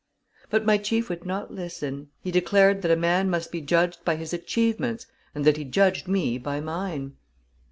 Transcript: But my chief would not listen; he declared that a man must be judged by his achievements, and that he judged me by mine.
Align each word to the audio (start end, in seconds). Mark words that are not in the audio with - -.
But 0.49 0.65
my 0.65 0.79
chief 0.79 1.09
would 1.09 1.27
not 1.27 1.53
listen; 1.53 2.09
he 2.23 2.31
declared 2.31 2.81
that 2.81 2.89
a 2.89 2.95
man 2.95 3.29
must 3.29 3.51
be 3.51 3.61
judged 3.61 4.03
by 4.03 4.15
his 4.15 4.33
achievements, 4.33 5.05
and 5.35 5.45
that 5.45 5.57
he 5.57 5.63
judged 5.63 6.07
me 6.07 6.39
by 6.39 6.59
mine. 6.59 7.17